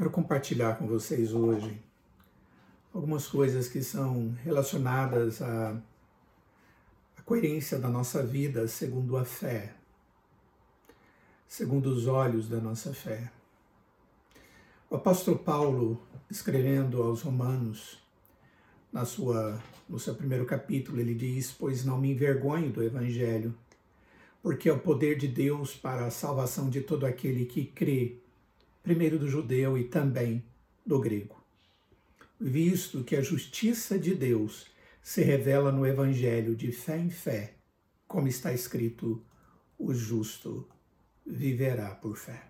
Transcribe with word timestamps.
Quero 0.00 0.10
compartilhar 0.10 0.78
com 0.78 0.86
vocês 0.86 1.34
hoje 1.34 1.78
algumas 2.90 3.26
coisas 3.26 3.68
que 3.68 3.82
são 3.82 4.34
relacionadas 4.42 5.42
à, 5.42 5.78
à 7.18 7.22
coerência 7.22 7.78
da 7.78 7.90
nossa 7.90 8.22
vida 8.22 8.66
segundo 8.66 9.18
a 9.18 9.26
fé, 9.26 9.74
segundo 11.46 11.90
os 11.90 12.06
olhos 12.06 12.48
da 12.48 12.56
nossa 12.56 12.94
fé. 12.94 13.30
O 14.88 14.96
apóstolo 14.96 15.38
Paulo, 15.38 16.00
escrevendo 16.30 17.02
aos 17.02 17.20
Romanos, 17.20 17.98
na 18.90 19.04
sua, 19.04 19.62
no 19.86 19.98
seu 19.98 20.14
primeiro 20.14 20.46
capítulo, 20.46 20.98
ele 20.98 21.14
diz: 21.14 21.52
Pois 21.52 21.84
não 21.84 21.98
me 21.98 22.12
envergonho 22.12 22.72
do 22.72 22.82
evangelho, 22.82 23.54
porque 24.42 24.70
é 24.70 24.72
o 24.72 24.80
poder 24.80 25.18
de 25.18 25.28
Deus 25.28 25.76
para 25.76 26.06
a 26.06 26.10
salvação 26.10 26.70
de 26.70 26.80
todo 26.80 27.04
aquele 27.04 27.44
que 27.44 27.66
crê 27.66 28.18
primeiro 28.82 29.18
do 29.18 29.28
judeu 29.28 29.76
e 29.76 29.84
também 29.84 30.44
do 30.84 30.98
grego. 31.00 31.42
Visto 32.38 33.04
que 33.04 33.16
a 33.16 33.22
justiça 33.22 33.98
de 33.98 34.14
Deus 34.14 34.66
se 35.02 35.22
revela 35.22 35.70
no 35.70 35.86
Evangelho 35.86 36.54
de 36.54 36.72
fé 36.72 36.98
em 36.98 37.10
fé, 37.10 37.54
como 38.06 38.28
está 38.28 38.52
escrito: 38.52 39.22
o 39.78 39.92
justo 39.94 40.68
viverá 41.26 41.94
por 41.94 42.16
fé. 42.16 42.48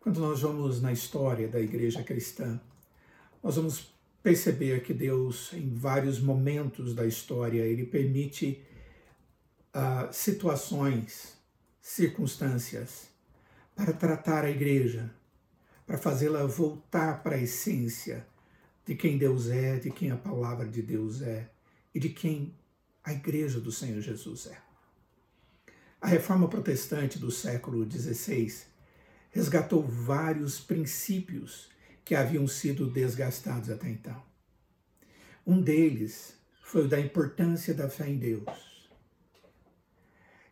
Quando 0.00 0.20
nós 0.20 0.40
vamos 0.40 0.82
na 0.82 0.92
história 0.92 1.46
da 1.46 1.60
igreja 1.60 2.02
cristã, 2.02 2.60
nós 3.42 3.56
vamos 3.56 3.92
perceber 4.22 4.82
que 4.82 4.94
Deus, 4.94 5.52
em 5.52 5.74
vários 5.74 6.20
momentos 6.20 6.94
da 6.94 7.06
história, 7.06 7.62
ele 7.62 7.86
permite 7.86 8.62
uh, 9.74 10.12
situações, 10.12 11.36
circunstâncias, 11.80 13.11
para 13.74 13.92
tratar 13.92 14.44
a 14.44 14.50
igreja, 14.50 15.10
para 15.86 15.98
fazê-la 15.98 16.44
voltar 16.46 17.22
para 17.22 17.36
a 17.36 17.42
essência 17.42 18.26
de 18.84 18.94
quem 18.94 19.18
Deus 19.18 19.48
é, 19.48 19.78
de 19.78 19.90
quem 19.90 20.10
a 20.10 20.16
palavra 20.16 20.68
de 20.68 20.82
Deus 20.82 21.22
é 21.22 21.50
e 21.94 22.00
de 22.00 22.08
quem 22.08 22.54
a 23.04 23.12
igreja 23.12 23.60
do 23.60 23.72
Senhor 23.72 24.00
Jesus 24.00 24.46
é. 24.46 24.58
A 26.00 26.08
reforma 26.08 26.48
protestante 26.48 27.18
do 27.18 27.30
século 27.30 27.88
XVI 27.88 28.52
resgatou 29.30 29.82
vários 29.82 30.60
princípios 30.60 31.70
que 32.04 32.14
haviam 32.14 32.46
sido 32.46 32.90
desgastados 32.90 33.70
até 33.70 33.88
então. 33.88 34.22
Um 35.46 35.60
deles 35.60 36.36
foi 36.62 36.84
o 36.84 36.88
da 36.88 37.00
importância 37.00 37.72
da 37.72 37.88
fé 37.88 38.08
em 38.08 38.18
Deus 38.18 38.90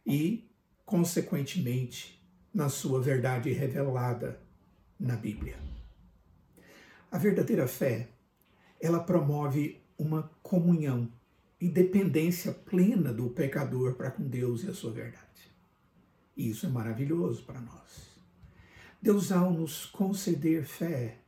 e, 0.07 0.49
consequentemente, 0.85 2.20
na 2.53 2.69
sua 2.69 3.01
verdade 3.01 3.53
revelada 3.53 4.41
na 4.99 5.17
Bíblia. 5.17 5.57
A 7.11 7.19
verdadeira 7.19 7.67
fé, 7.67 8.09
ela 8.81 9.01
promove 9.01 9.81
uma 9.99 10.31
comunhão 10.43 11.11
e 11.61 11.69
dependência 11.69 12.53
plena 12.53 13.13
do 13.13 13.31
pecador 13.31 13.95
para 13.95 14.11
com 14.11 14.27
Deus 14.27 14.65
e 14.65 14.69
a 14.69 14.75
sua 14.75 14.93
verdade. 14.93 15.51
E 16.37 16.49
isso 16.51 16.67
é 16.67 16.69
maravilhoso 16.69 17.43
para 17.45 17.61
nós. 17.61 18.11
Deus, 19.01 19.33
ao 19.33 19.53
nos 19.53 19.87
conceder 19.87 20.65
fé, 20.65 21.19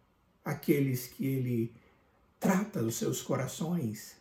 aqueles 0.44 1.06
que 1.06 1.26
Ele 1.26 1.74
trata 2.38 2.82
os 2.82 2.96
seus 2.96 3.22
corações, 3.22 4.16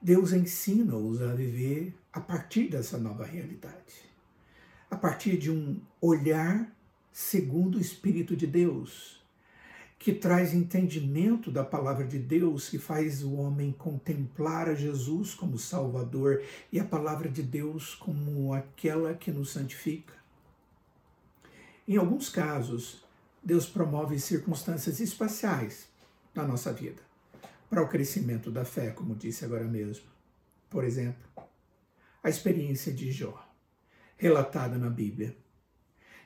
Deus 0.00 0.32
ensina-os 0.32 1.20
a 1.20 1.34
viver 1.34 1.94
a 2.12 2.20
partir 2.20 2.68
dessa 2.68 2.98
nova 2.98 3.24
realidade 3.24 4.09
a 4.90 4.96
partir 4.96 5.38
de 5.38 5.50
um 5.50 5.80
olhar 6.00 6.70
segundo 7.12 7.78
o 7.78 7.80
Espírito 7.80 8.36
de 8.36 8.46
Deus, 8.46 9.22
que 9.98 10.12
traz 10.12 10.52
entendimento 10.54 11.50
da 11.50 11.62
palavra 11.62 12.06
de 12.06 12.18
Deus, 12.18 12.68
que 12.68 12.78
faz 12.78 13.22
o 13.22 13.34
homem 13.34 13.70
contemplar 13.70 14.68
a 14.68 14.74
Jesus 14.74 15.34
como 15.34 15.58
Salvador 15.58 16.42
e 16.72 16.80
a 16.80 16.84
palavra 16.84 17.28
de 17.28 17.42
Deus 17.42 17.94
como 17.94 18.52
aquela 18.54 19.14
que 19.14 19.30
nos 19.30 19.50
santifica. 19.50 20.14
Em 21.86 21.96
alguns 21.96 22.28
casos, 22.28 23.04
Deus 23.42 23.66
promove 23.66 24.18
circunstâncias 24.18 25.00
espaciais 25.00 25.88
na 26.34 26.46
nossa 26.46 26.72
vida, 26.72 27.02
para 27.68 27.82
o 27.82 27.88
crescimento 27.88 28.50
da 28.50 28.64
fé, 28.64 28.90
como 28.90 29.14
disse 29.14 29.44
agora 29.44 29.64
mesmo. 29.64 30.06
Por 30.68 30.84
exemplo, 30.84 31.28
a 32.22 32.28
experiência 32.28 32.92
de 32.92 33.10
Jó 33.12 33.49
relatada 34.20 34.76
na 34.76 34.90
Bíblia. 34.90 35.34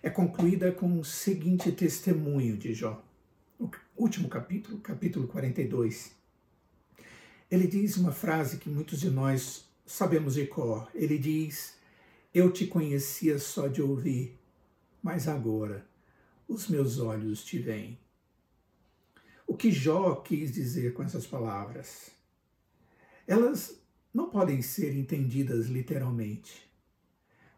É 0.03 0.11
concluída 0.11 0.73
com 0.73 0.99
o 0.99 1.05
seguinte 1.05 1.71
testemunho 1.71 2.57
de 2.57 2.75
Jó. 2.75 3.01
O 3.57 3.71
último 3.97 4.29
capítulo, 4.29 4.79
capítulo 4.81 5.29
42. 5.29 6.11
Ele 7.49 7.69
diz 7.69 7.97
uma 7.97 8.11
frase 8.11 8.57
que 8.59 8.69
muitos 8.69 8.99
de 8.99 9.09
nós 9.09 9.69
sabemos 9.87 10.35
de 10.35 10.45
cor. 10.45 10.91
Ele 10.93 11.17
diz: 11.17 11.77
Eu 12.35 12.51
te 12.51 12.67
conhecia 12.67 13.39
só 13.39 13.69
de 13.69 13.81
ouvir, 13.81 14.37
mas 15.01 15.29
agora 15.29 15.87
os 16.49 16.67
meus 16.67 16.99
olhos 16.99 17.45
te 17.45 17.61
veem. 17.61 17.97
O 19.47 19.57
que 19.57 19.71
Jó 19.71 20.17
quis 20.17 20.51
dizer 20.51 20.95
com 20.95 21.05
essas 21.05 21.29
palavras? 21.29 22.11
Elas 23.25 23.79
não 24.13 24.31
podem 24.31 24.61
ser 24.63 24.93
entendidas 24.97 25.67
literalmente. 25.67 26.74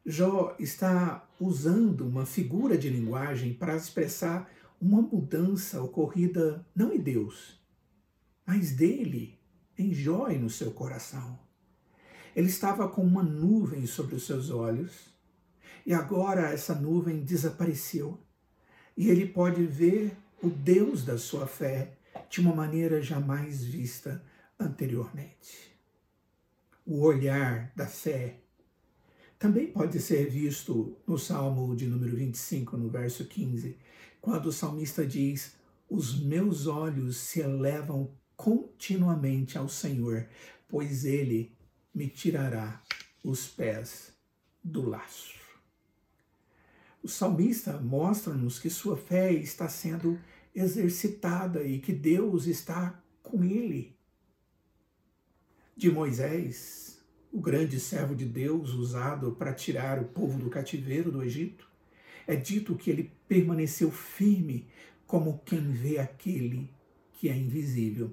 Jó 0.08 0.54
está 0.60 1.28
usando 1.40 2.06
uma 2.06 2.24
figura 2.24 2.78
de 2.78 2.88
linguagem 2.88 3.52
para 3.52 3.74
expressar 3.74 4.48
uma 4.80 5.02
mudança 5.02 5.82
ocorrida 5.82 6.64
não 6.76 6.92
em 6.92 7.00
Deus, 7.00 7.60
mas 8.46 8.70
dele, 8.70 9.36
em 9.76 9.92
Jó 9.92 10.28
e 10.28 10.38
no 10.38 10.48
seu 10.48 10.70
coração. 10.70 11.36
Ele 12.36 12.46
estava 12.46 12.88
com 12.88 13.02
uma 13.02 13.24
nuvem 13.24 13.84
sobre 13.84 14.14
os 14.14 14.24
seus 14.24 14.48
olhos 14.48 15.12
e 15.84 15.92
agora 15.92 16.52
essa 16.52 16.72
nuvem 16.72 17.24
desapareceu 17.24 18.20
e 18.96 19.10
ele 19.10 19.26
pode 19.26 19.66
ver 19.66 20.16
o 20.40 20.48
Deus 20.48 21.04
da 21.04 21.18
sua 21.18 21.48
fé 21.48 21.98
de 22.30 22.40
uma 22.40 22.54
maneira 22.54 23.02
jamais 23.02 23.64
vista 23.64 24.24
anteriormente. 24.56 25.76
O 26.86 27.00
olhar 27.00 27.72
da 27.74 27.88
fé 27.88 28.45
também 29.38 29.66
pode 29.66 30.00
ser 30.00 30.30
visto 30.30 30.96
no 31.06 31.18
Salmo 31.18 31.76
de 31.76 31.86
número 31.86 32.16
25, 32.16 32.76
no 32.76 32.88
verso 32.88 33.24
15, 33.26 33.76
quando 34.20 34.46
o 34.46 34.52
salmista 34.52 35.06
diz: 35.06 35.56
Os 35.88 36.18
meus 36.18 36.66
olhos 36.66 37.16
se 37.16 37.40
elevam 37.40 38.10
continuamente 38.36 39.58
ao 39.58 39.68
Senhor, 39.68 40.26
pois 40.68 41.04
ele 41.04 41.56
me 41.94 42.08
tirará 42.08 42.82
os 43.22 43.46
pés 43.46 44.12
do 44.62 44.88
laço. 44.88 45.34
O 47.02 47.08
salmista 47.08 47.78
mostra-nos 47.78 48.58
que 48.58 48.68
sua 48.68 48.96
fé 48.96 49.32
está 49.32 49.68
sendo 49.68 50.18
exercitada 50.54 51.62
e 51.62 51.78
que 51.78 51.92
Deus 51.92 52.46
está 52.46 53.00
com 53.22 53.44
ele. 53.44 53.96
De 55.76 55.90
Moisés, 55.90 56.95
o 57.36 57.38
grande 57.38 57.78
servo 57.78 58.14
de 58.14 58.24
Deus 58.24 58.72
usado 58.72 59.32
para 59.32 59.52
tirar 59.52 60.00
o 60.00 60.06
povo 60.06 60.38
do 60.38 60.48
cativeiro 60.48 61.12
do 61.12 61.22
Egito, 61.22 61.68
é 62.26 62.34
dito 62.34 62.74
que 62.74 62.88
ele 62.88 63.12
permaneceu 63.28 63.90
firme 63.90 64.66
como 65.06 65.42
quem 65.44 65.70
vê 65.70 65.98
aquele 65.98 66.70
que 67.12 67.28
é 67.28 67.36
invisível. 67.36 68.10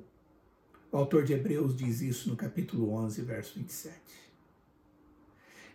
O 0.92 0.98
autor 0.98 1.24
de 1.24 1.32
Hebreus 1.32 1.74
diz 1.74 2.02
isso 2.02 2.30
no 2.30 2.36
capítulo 2.36 2.92
11, 2.92 3.22
verso 3.22 3.58
27. 3.58 3.96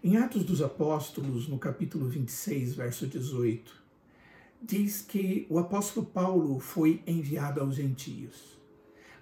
Em 0.05 0.19
Atos 0.19 0.45
dos 0.45 0.61
Apóstolos, 0.61 1.49
no 1.49 1.59
capítulo 1.59 2.07
26, 2.07 2.75
verso 2.75 3.07
18, 3.07 3.73
diz 4.61 5.01
que 5.01 5.47
o 5.49 5.59
apóstolo 5.59 6.05
Paulo 6.05 6.59
foi 6.59 7.03
enviado 7.07 7.63
aos 7.63 7.77
gentios. 7.77 8.59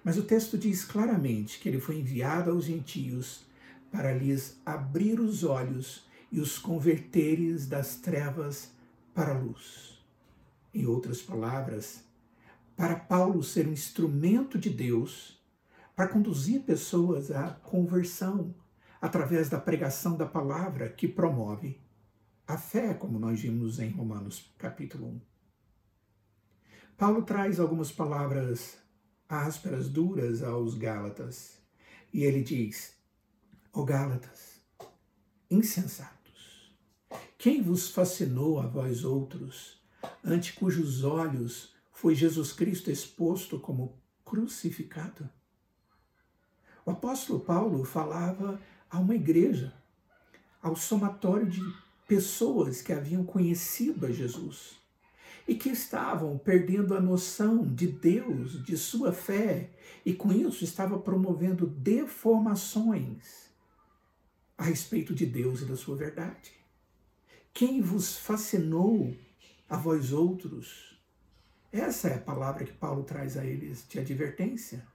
Mas 0.03 0.17
o 0.17 0.23
texto 0.23 0.57
diz 0.57 0.83
claramente 0.83 1.59
que 1.59 1.69
ele 1.69 1.79
foi 1.79 1.95
enviado 1.97 2.51
aos 2.51 2.65
gentios 2.65 3.46
para 3.97 4.13
lhes 4.13 4.61
abrir 4.63 5.19
os 5.19 5.43
olhos 5.43 6.05
e 6.31 6.39
os 6.39 6.59
converteres 6.59 7.65
das 7.65 7.95
trevas 7.95 8.71
para 9.11 9.33
a 9.33 9.39
luz. 9.39 10.05
Em 10.71 10.85
outras 10.85 11.19
palavras, 11.19 12.03
para 12.75 12.95
Paulo 12.95 13.41
ser 13.41 13.67
um 13.67 13.71
instrumento 13.71 14.59
de 14.59 14.69
Deus 14.69 15.41
para 15.95 16.09
conduzir 16.09 16.61
pessoas 16.61 17.31
à 17.31 17.49
conversão 17.49 18.53
através 19.01 19.49
da 19.49 19.59
pregação 19.59 20.15
da 20.15 20.27
palavra 20.27 20.89
que 20.89 21.07
promove 21.07 21.81
a 22.45 22.55
fé, 22.55 22.93
como 22.93 23.17
nós 23.17 23.41
vimos 23.41 23.79
em 23.79 23.89
Romanos 23.89 24.53
capítulo 24.59 25.07
1. 25.07 25.21
Paulo 26.95 27.23
traz 27.23 27.59
algumas 27.59 27.91
palavras 27.91 28.77
ásperas, 29.27 29.89
duras 29.89 30.43
aos 30.43 30.75
Gálatas, 30.75 31.57
e 32.13 32.23
ele 32.23 32.43
diz: 32.43 32.96
Ó 33.77 33.83
Gálatas, 33.83 34.59
insensatos, 35.51 36.75
quem 37.37 37.61
vos 37.61 37.91
fascinou 37.91 38.59
a 38.59 38.65
vós 38.65 39.03
outros, 39.05 39.79
ante 40.25 40.53
cujos 40.53 41.03
olhos 41.03 41.75
foi 41.91 42.15
Jesus 42.15 42.51
Cristo 42.51 42.89
exposto 42.89 43.59
como 43.59 43.95
crucificado. 44.25 45.29
O 46.87 46.89
apóstolo 46.89 47.39
Paulo 47.39 47.83
falava 47.83 48.59
a 48.89 48.97
uma 48.97 49.13
igreja, 49.13 49.71
ao 50.59 50.75
somatório 50.75 51.47
de 51.47 51.61
pessoas 52.07 52.81
que 52.81 52.91
haviam 52.91 53.23
conhecido 53.23 54.07
a 54.07 54.11
Jesus 54.11 54.79
e 55.47 55.53
que 55.53 55.69
estavam 55.69 56.35
perdendo 56.39 56.95
a 56.95 56.99
noção 56.99 57.63
de 57.63 57.85
Deus, 57.85 58.65
de 58.65 58.75
sua 58.75 59.13
fé, 59.13 59.69
e 60.03 60.15
com 60.15 60.33
isso 60.33 60.63
estava 60.63 60.97
promovendo 60.97 61.67
deformações 61.67 63.46
a 64.57 64.63
respeito 64.63 65.13
de 65.13 65.25
Deus 65.25 65.61
e 65.61 65.65
da 65.65 65.75
sua 65.75 65.95
verdade. 65.95 66.51
Quem 67.53 67.81
vos 67.81 68.17
fascinou 68.17 69.15
a 69.69 69.77
vós 69.77 70.11
outros? 70.11 70.99
Essa 71.71 72.09
é 72.09 72.15
a 72.15 72.21
palavra 72.21 72.65
que 72.65 72.73
Paulo 72.73 73.03
traz 73.03 73.37
a 73.37 73.45
eles 73.45 73.85
de 73.87 73.99
advertência. 73.99 74.85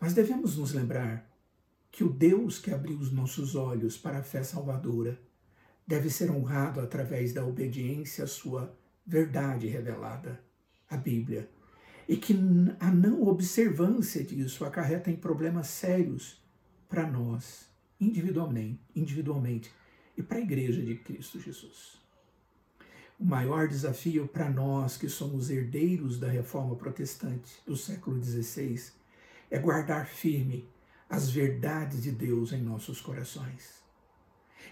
Mas 0.00 0.14
devemos 0.14 0.56
nos 0.56 0.72
lembrar 0.72 1.28
que 1.90 2.04
o 2.04 2.08
Deus 2.08 2.58
que 2.58 2.70
abriu 2.70 2.98
os 2.98 3.12
nossos 3.12 3.54
olhos 3.54 3.96
para 3.96 4.18
a 4.18 4.22
fé 4.22 4.42
salvadora 4.42 5.20
deve 5.86 6.10
ser 6.10 6.30
honrado 6.30 6.80
através 6.80 7.32
da 7.32 7.44
obediência 7.44 8.24
à 8.24 8.26
sua 8.26 8.76
verdade 9.06 9.66
revelada, 9.66 10.40
a 10.88 10.96
Bíblia, 10.96 11.48
e 12.06 12.16
que 12.16 12.34
a 12.78 12.90
não 12.90 13.26
observância 13.26 14.22
disso 14.22 14.64
acarreta 14.64 15.10
em 15.10 15.16
problemas 15.16 15.68
sérios 15.68 16.42
para 16.88 17.06
nós, 17.06 17.67
individualmente, 18.00 19.72
e 20.16 20.22
para 20.22 20.38
a 20.38 20.42
Igreja 20.42 20.82
de 20.82 20.96
Cristo 20.96 21.40
Jesus. 21.40 21.98
O 23.18 23.24
maior 23.24 23.66
desafio 23.66 24.28
para 24.28 24.48
nós 24.48 24.96
que 24.96 25.08
somos 25.08 25.50
herdeiros 25.50 26.18
da 26.20 26.28
reforma 26.28 26.76
protestante 26.76 27.60
do 27.66 27.76
século 27.76 28.22
XVI 28.22 28.92
é 29.50 29.58
guardar 29.58 30.06
firme 30.06 30.68
as 31.08 31.30
verdades 31.30 32.02
de 32.02 32.12
Deus 32.12 32.52
em 32.52 32.62
nossos 32.62 33.00
corações. 33.00 33.82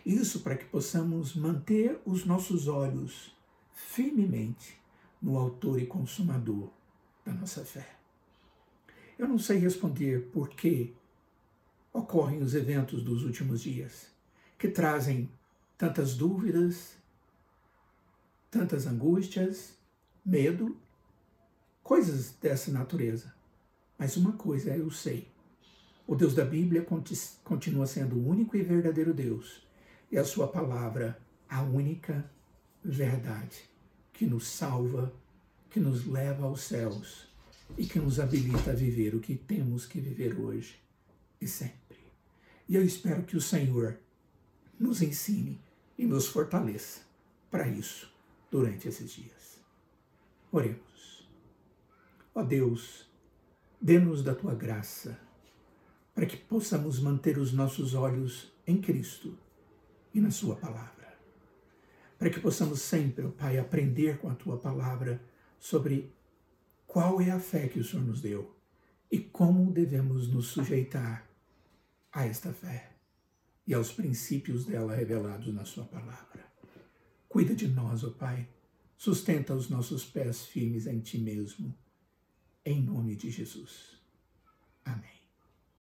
Isso 0.04 0.40
para 0.40 0.56
que 0.56 0.64
possamos 0.66 1.34
manter 1.34 2.00
os 2.04 2.24
nossos 2.24 2.68
olhos 2.68 3.34
firmemente 3.72 4.80
no 5.20 5.36
Autor 5.36 5.80
e 5.80 5.86
Consumador 5.86 6.70
da 7.24 7.32
nossa 7.32 7.64
fé. 7.64 7.96
Eu 9.18 9.26
não 9.26 9.38
sei 9.38 9.58
responder 9.58 10.30
por 10.32 10.50
que 10.50 10.94
ocorrem 11.96 12.42
os 12.42 12.54
eventos 12.54 13.02
dos 13.02 13.24
últimos 13.24 13.62
dias, 13.62 14.06
que 14.58 14.68
trazem 14.68 15.30
tantas 15.78 16.14
dúvidas, 16.14 16.96
tantas 18.50 18.86
angústias, 18.86 19.74
medo, 20.24 20.76
coisas 21.82 22.32
dessa 22.40 22.70
natureza. 22.70 23.34
Mas 23.98 24.16
uma 24.16 24.32
coisa 24.32 24.76
eu 24.76 24.90
sei: 24.90 25.28
o 26.06 26.14
Deus 26.14 26.34
da 26.34 26.44
Bíblia 26.44 26.86
continua 27.42 27.86
sendo 27.86 28.16
o 28.16 28.28
único 28.28 28.56
e 28.56 28.62
verdadeiro 28.62 29.14
Deus, 29.14 29.66
e 30.10 30.18
a 30.18 30.24
Sua 30.24 30.48
palavra 30.48 31.18
a 31.48 31.62
única 31.62 32.28
verdade 32.84 33.70
que 34.12 34.26
nos 34.26 34.46
salva, 34.46 35.12
que 35.70 35.80
nos 35.80 36.06
leva 36.06 36.44
aos 36.46 36.62
céus 36.62 37.28
e 37.76 37.86
que 37.86 37.98
nos 37.98 38.18
habilita 38.20 38.70
a 38.70 38.74
viver 38.74 39.14
o 39.14 39.20
que 39.20 39.34
temos 39.34 39.86
que 39.86 40.00
viver 40.00 40.38
hoje 40.38 40.78
e 41.40 41.46
sempre. 41.46 41.85
E 42.68 42.74
eu 42.74 42.84
espero 42.84 43.22
que 43.22 43.36
o 43.36 43.40
Senhor 43.40 43.98
nos 44.78 45.02
ensine 45.02 45.60
e 45.96 46.06
nos 46.06 46.26
fortaleça 46.26 47.00
para 47.50 47.68
isso 47.68 48.12
durante 48.50 48.88
esses 48.88 49.12
dias. 49.12 49.60
Oremos. 50.50 51.28
Ó 52.34 52.42
Deus, 52.42 53.08
dê-nos 53.80 54.22
da 54.22 54.34
tua 54.34 54.54
graça 54.54 55.18
para 56.14 56.26
que 56.26 56.36
possamos 56.36 56.98
manter 56.98 57.38
os 57.38 57.52
nossos 57.52 57.94
olhos 57.94 58.52
em 58.66 58.80
Cristo 58.80 59.38
e 60.12 60.20
na 60.20 60.30
Sua 60.30 60.56
palavra 60.56 60.96
para 62.18 62.30
que 62.30 62.40
possamos 62.40 62.80
sempre, 62.80 63.28
Pai, 63.28 63.58
aprender 63.58 64.18
com 64.18 64.28
a 64.28 64.34
tua 64.34 64.56
palavra 64.56 65.20
sobre 65.58 66.12
qual 66.86 67.20
é 67.20 67.30
a 67.30 67.38
fé 67.38 67.68
que 67.68 67.78
o 67.78 67.84
Senhor 67.84 68.04
nos 68.04 68.20
deu 68.20 68.54
e 69.10 69.18
como 69.18 69.70
devemos 69.70 70.28
nos 70.28 70.48
sujeitar 70.48 71.28
a 72.16 72.24
esta 72.24 72.50
fé 72.50 72.96
e 73.66 73.74
aos 73.74 73.92
princípios 73.92 74.64
dela 74.64 74.96
revelados 74.96 75.52
na 75.52 75.66
Sua 75.66 75.84
palavra. 75.84 76.50
Cuida 77.28 77.54
de 77.54 77.68
nós, 77.68 78.02
ó 78.04 78.10
Pai, 78.10 78.48
sustenta 78.96 79.54
os 79.54 79.68
nossos 79.68 80.06
pés 80.06 80.46
firmes 80.46 80.86
em 80.86 80.98
Ti 81.00 81.18
mesmo, 81.18 81.76
em 82.64 82.82
nome 82.82 83.16
de 83.16 83.30
Jesus. 83.30 84.00
Amém. 84.82 85.15